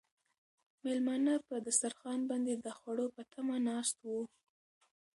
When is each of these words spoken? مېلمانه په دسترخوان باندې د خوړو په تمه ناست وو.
مېلمانه 0.83 1.33
په 1.47 1.55
دسترخوان 1.67 2.21
باندې 2.29 2.53
د 2.55 2.67
خوړو 2.77 3.07
په 3.15 3.21
تمه 3.33 3.57
ناست 3.67 3.95
وو. 4.07 4.21